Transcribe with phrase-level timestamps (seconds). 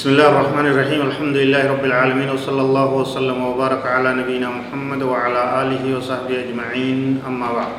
[0.00, 1.00] بسم الله الرحمن الرحيم.
[1.12, 7.20] الحمد لله رب العالمين وصلى الله وسلم وبارك على نبينا محمد وعلى آله وصحبه أجمعين.
[7.20, 7.74] أما بعد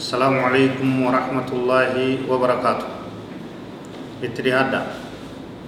[0.00, 1.92] السلام عليكم ورحمة الله
[2.24, 2.88] وبركاته.
[4.24, 4.80] اتريهادا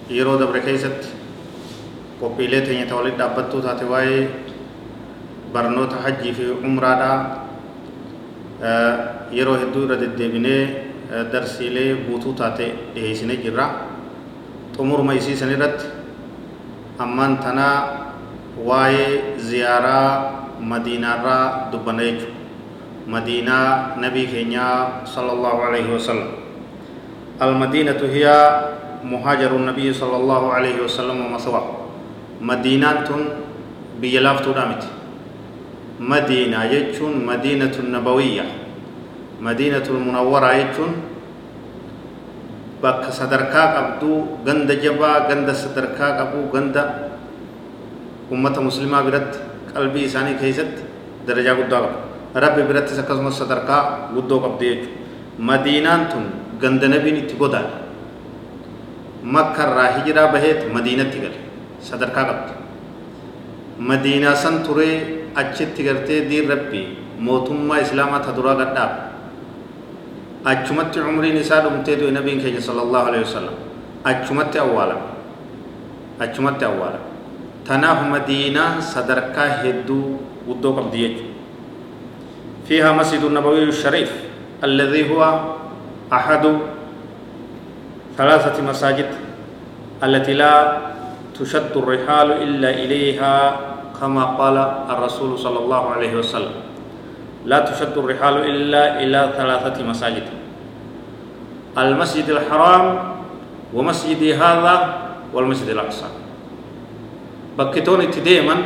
[0.08, 1.04] يرو دبر كيست
[2.16, 4.32] قبيلة يتولد دابتو تاتواي
[5.52, 7.12] برنوت حجي في عمرة دا
[9.28, 10.88] yeroo hedduu irra deddeebinee
[11.28, 13.91] darsiilee guutuu taate dhiheessinee jirra
[14.76, 15.86] xumuruma isiisan irratti
[16.98, 17.76] ammaan tanaa
[18.68, 20.08] waa'ee ziyaaraa
[20.60, 22.40] madiinaarraa dubbanna jechuudha
[23.06, 26.28] madiinaa nabii keenyaa sallallahu alaihi wasallam
[27.40, 28.36] almadiinatu hiya
[29.04, 31.62] muhaajaru nabii sallallahu alaihi wasallam maswa
[32.40, 33.22] madiinaan tun
[34.00, 34.86] biyya laaftuudha miti
[35.98, 38.44] madiinaa jechuun madiinatu nabawiyya
[39.40, 40.92] madiinatu munawwaraa jechuun
[42.82, 46.82] bakka sadarkaa qabdu ganda jabaa ganda sadarkaa qabu ganda
[48.30, 49.38] ummata muslimaa biratti
[49.74, 50.82] qalbii isaanii keessatti
[51.26, 51.98] darajaa guddaa qabu
[52.44, 54.98] rabbi birattis akkasumas sadarkaa guddoo qabdi jechuudha
[55.38, 56.24] madiinaan tun
[56.62, 57.68] ganda nabiin itti godaan
[59.22, 61.38] makkarraa hijiraa baheet madiinatti gale
[61.88, 62.52] sadarkaa qabdi
[63.78, 64.94] madiinaa san turee
[65.34, 66.86] achitti gartee diin rabbii
[67.18, 69.11] mootummaa islaamaa ta duraa gadhaaba
[70.46, 73.54] أجمت عمري نساء أمتي دو نبي كي صلى الله عليه وسلم.
[74.06, 74.96] أجمت أولا.
[76.20, 77.00] أجمت أولا.
[77.62, 80.02] تناه مدينة صدرك هدو
[80.50, 81.16] ودوك ديج
[82.66, 84.10] فيها مسجد النبوي الشريف
[84.64, 85.22] الذي هو
[86.12, 86.44] أحد
[88.18, 89.10] ثلاثة مساجد
[90.02, 90.78] التي لا
[91.38, 93.34] تشد الرحال إلا إليها
[94.00, 94.56] كما قال
[94.90, 96.71] الرسول صلى الله عليه وسلم.
[97.46, 100.26] لا تشد الرحال إلا إلى ثلاثة مساجد
[101.78, 102.84] المسجد الحرام
[103.74, 104.74] ومسجد هذا
[105.34, 106.08] والمسجد الأقصى
[107.58, 108.56] بكتون اتديما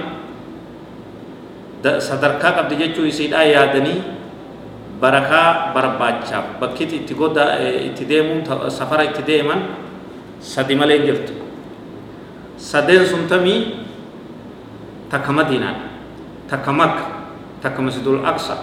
[1.87, 4.03] sadarkaa qabdi jechuu isiidhaa yaadanii
[5.01, 8.43] barakaa barbaachaaf bakkitti itti godda itti deemuun
[8.75, 9.61] safara itti deeman
[10.41, 11.31] sadi malee jirtu
[12.59, 13.87] sadeen sun tamii
[15.11, 15.87] takka madiinaadha
[16.51, 17.05] takka makka
[17.63, 18.57] takka masjidul aqsa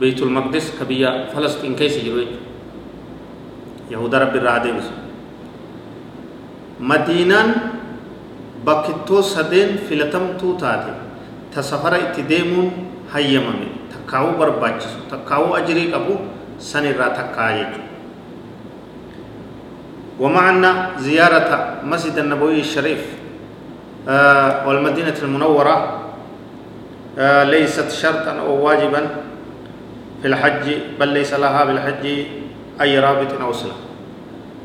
[0.00, 2.46] beytul maqdis ka biyya falastiin keessa jiru jechuudha
[3.90, 4.92] yahuda rabbi irraa adeemsu
[6.78, 7.48] madiinaan
[8.64, 10.92] bakkittoo sadeen filatamtuu taate
[11.54, 12.70] ta safara itti deemuun
[13.12, 16.14] hayyamame takkaawuu barbaachisu takkaawuu ajirii qabu
[16.58, 17.86] san irraa takkaa jechuudha
[20.18, 21.50] ومعنا زيارة
[21.86, 23.02] مسجد النبوي الشريف
[24.08, 26.07] آه والمدينة المنورة آه
[27.18, 29.02] ليست شرطا أو واجبا
[30.22, 30.66] في الحج
[31.00, 32.04] بل ليس لها بالحج
[32.80, 33.74] أي رابط أو صلة.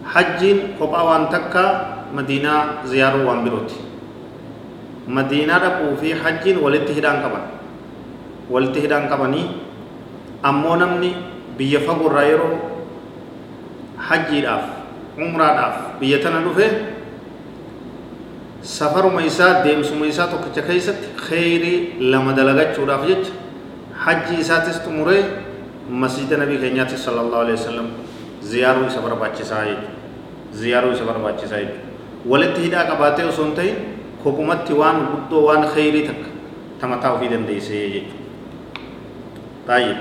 [0.05, 0.41] حج
[0.79, 1.65] قبا وان تكا
[2.13, 3.79] مدينة زيارة وان بروتي
[5.07, 7.41] مدينة رقو في حج والاتهدان قبا
[8.49, 9.43] والاتهدان قبني
[10.45, 11.11] أمو نمني
[11.57, 12.51] بيفقر رأيرو
[13.97, 14.83] حجي راف
[15.17, 16.65] umraadhaaf biyya tana dhufe
[18.63, 23.31] safaruma isaa deemsuma isaa tokkicha keessatti kheyrii lama dalagachuudhaaf jecha
[24.05, 25.23] hajji isaatis xumuree
[25.89, 27.87] masjida nabii keenyaatti sallallahu alaihi wasallam
[28.51, 29.91] ziyaaruu isa barbaachisaa jechuudha
[30.61, 33.75] ziyaaruu isa barbaachisaa jechuudha walitti hidhaa qabaatee osoo hin ta'in
[34.23, 36.29] kophumatti waan guddoo waan kheyrii takka
[36.81, 38.23] tamataa ofii dandeessee jechuudha
[39.67, 39.95] baay'ee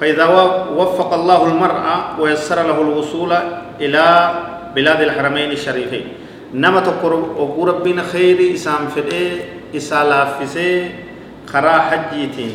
[0.00, 0.26] فإذا
[0.80, 3.32] وفق الله المرأة ويسر له الوصول
[3.84, 4.04] إلى
[4.74, 6.04] بلاد الحرمين الشريفين
[6.54, 9.30] نما تقر أقول ربنا خير إسام فدي
[9.76, 10.90] إسالا فسي
[11.46, 12.52] خرا حجيتين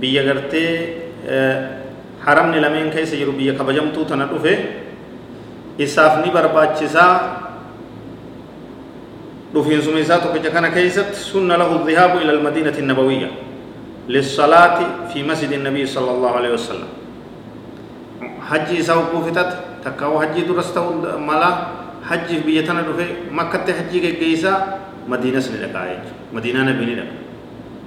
[0.00, 0.68] بيغرتي
[2.26, 4.58] حرمني لمن كيس يرو بيا كبجمتو تندوفه
[5.80, 7.06] إسافني برباچسا
[9.54, 13.30] دفين سميسا تكجا كان كيست سنة له الذهاب إلى المدينة النبوية
[14.08, 14.78] للصلاة
[15.12, 16.88] في مسجد النبي صلى الله عليه وسلم
[18.50, 19.50] حجي سو كوفتت
[19.84, 20.20] تكاو
[22.04, 24.78] ملا حجي بيتنا دفه مكة حجي كيسا
[25.08, 27.06] مدينة سندقاء مدينة نبي ندق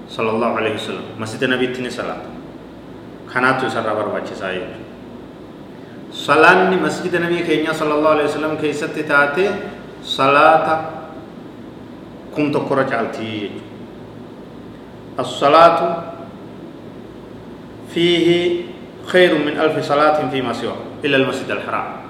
[0.09, 1.05] صلى الله عليه وسلم.
[1.19, 2.21] مسجد النبي تني صلاة.
[3.27, 4.61] خناتو سر برباچ ساي
[6.11, 9.47] صلاة مسجد النبي كينيا صلى الله عليه وسلم كي ستتاتي
[10.03, 10.65] صلاة
[12.35, 13.51] كنت كرة جالتي.
[15.19, 16.03] الصلاة
[17.93, 18.61] فيه
[19.05, 22.06] خير من ألف صلاة فيما سواه إلا المسجد الحرام.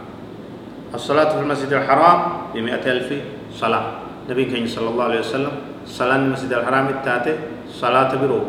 [0.94, 2.20] الصلاة في المسجد الحرام
[2.54, 3.10] بمئة ألف
[3.54, 3.86] صلاة
[4.30, 5.54] نبي كينيا صلى الله عليه وسلم
[5.88, 7.34] صلاة المسجد الحرام التاتي
[7.72, 8.42] صلاة برو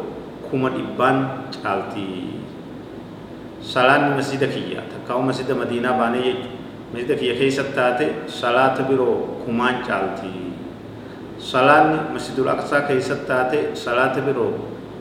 [0.53, 1.17] كما إبان
[4.17, 10.31] masjida kiyya takkaa'u masjida madiinaa baanee jechuudha masjida kiyya keessatti taate salaata biroo kumaan caalti
[11.51, 14.53] salaanni masjidul aqsaa keessatti taate salaata biroo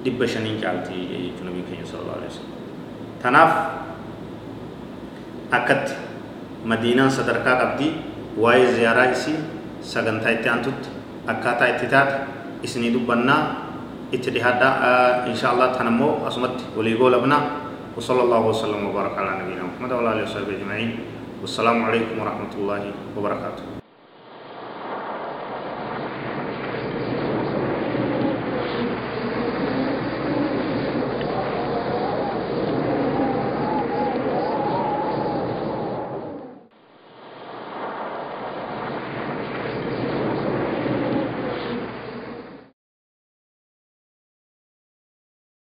[0.03, 2.55] dhibba shaniin caalti jechuudha nabii keenya sallallahu alaihi wasallam
[3.23, 3.53] tanaaf
[5.59, 5.93] akkatti
[6.69, 7.87] madiinaan sadarkaa qabdi
[8.43, 9.37] waa'ee ziyaaraa isii
[9.91, 10.89] sagantaa itti aantutti
[11.31, 12.15] akkaataa itti taate
[12.65, 13.41] isinii dubbannaa
[14.15, 17.41] itti dhihaadhaa insha Allah tan ammoo asumatti walii goolabnaa
[17.97, 20.89] وصلى الله وسلم وبارك على نبينا محمد وعلى اله وصحبه اجمعين
[21.41, 22.81] والسلام عليكم ورحمه الله
[23.17, 23.63] وبركاته